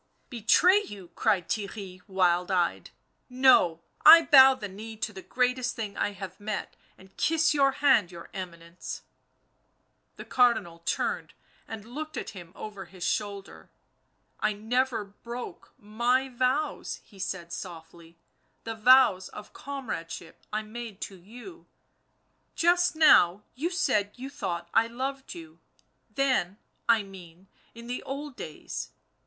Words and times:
"Betray 0.39 0.81
you!" 0.81 1.09
cried 1.15 1.47
Theirry, 1.47 2.01
wild 2.07 2.49
eyed." 2.49 2.89
No, 3.45 3.81
I 4.03 4.25
bow 4.25 4.55
the 4.55 4.67
knee 4.67 4.97
to 4.97 5.13
the 5.13 5.21
greatest 5.21 5.75
thing 5.75 5.95
I 5.95 6.13
have 6.13 6.39
met, 6.39 6.75
and 6.97 7.15
kiss 7.17 7.53
your 7.53 7.73
hand, 7.73 8.11
your 8.11 8.31
Eminence!" 8.33 9.03
The 10.17 10.25
Cardinal 10.25 10.79
turned 10.85 11.35
and 11.67 11.85
looked 11.85 12.17
at 12.17 12.31
him 12.31 12.51
over 12.55 12.85
his 12.85 13.03
shoulder." 13.03 13.69
I 14.39 14.53
never 14.53 15.05
broke 15.05 15.71
my 15.77 16.29
vows," 16.29 16.99
he 17.03 17.19
said 17.19 17.53
softly," 17.53 18.17
the 18.63 18.73
vows 18.73 19.29
of 19.29 19.53
comradeship 19.53 20.47
I 20.51 20.63
made 20.63 20.99
to 21.01 21.15
you; 21.15 21.67
just 22.55 22.95
now 22.95 23.43
you 23.53 23.69
said 23.69 24.13
you 24.15 24.31
thought 24.31 24.67
I 24.73 24.87
loved 24.87 25.35
you, 25.35 25.59
then, 26.09 26.57
I 26.89 27.03
mean, 27.03 27.45
in 27.75 27.85
the 27.85 28.01
old 28.01 28.35
days. 28.35 28.89